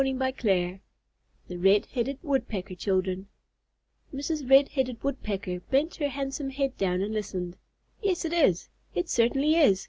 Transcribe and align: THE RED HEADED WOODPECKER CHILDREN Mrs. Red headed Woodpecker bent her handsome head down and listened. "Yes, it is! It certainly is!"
THE 0.01 0.79
RED 1.51 1.85
HEADED 1.85 2.17
WOODPECKER 2.23 2.73
CHILDREN 2.73 3.27
Mrs. 4.11 4.49
Red 4.49 4.69
headed 4.69 4.97
Woodpecker 5.03 5.59
bent 5.69 5.97
her 5.97 6.09
handsome 6.09 6.49
head 6.49 6.75
down 6.75 7.01
and 7.01 7.13
listened. 7.13 7.55
"Yes, 8.01 8.25
it 8.25 8.33
is! 8.33 8.69
It 8.95 9.09
certainly 9.09 9.53
is!" 9.57 9.79